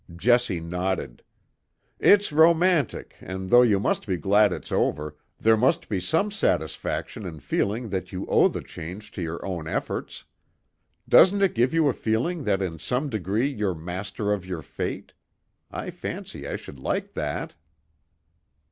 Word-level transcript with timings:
Jessie 0.15 0.59
nodded. 0.59 1.21
"It's 1.99 2.31
romantic, 2.31 3.13
and 3.21 3.51
though 3.51 3.61
you 3.61 3.79
must 3.79 4.07
be 4.07 4.17
glad 4.17 4.51
it's 4.51 4.71
over, 4.71 5.15
there 5.39 5.55
must 5.55 5.89
be 5.89 5.99
some 5.99 6.31
satisfaction 6.31 7.23
in 7.23 7.39
feeling 7.39 7.89
that 7.89 8.11
you 8.11 8.25
owe 8.25 8.47
the 8.47 8.63
change 8.63 9.11
to 9.11 9.21
your 9.21 9.45
own 9.45 9.67
efforts. 9.67 10.25
Doesn't 11.07 11.43
it 11.43 11.53
give 11.53 11.71
you 11.71 11.87
a 11.87 11.93
feeling 11.93 12.45
that 12.45 12.63
in 12.63 12.79
some 12.79 13.09
degree 13.09 13.47
you're 13.47 13.75
master 13.75 14.33
of 14.33 14.43
your 14.43 14.63
fate? 14.63 15.13
I 15.69 15.91
fancy 15.91 16.47
I 16.47 16.55
should 16.55 16.79
like 16.79 17.13
that." 17.13 17.53